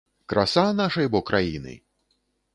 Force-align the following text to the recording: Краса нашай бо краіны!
Краса 0.31 0.63
нашай 0.79 1.11
бо 1.17 1.23
краіны! 1.29 1.77